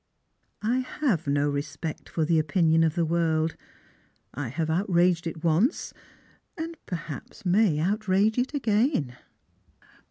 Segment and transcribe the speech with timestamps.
[0.63, 3.55] "I have no respect for the opinion of the world.
[4.33, 5.93] I have out raged it once,
[6.57, 9.15] and perhaps may outrage it again."